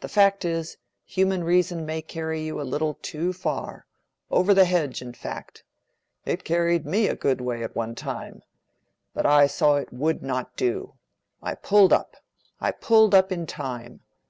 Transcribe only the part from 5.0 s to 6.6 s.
in fact. It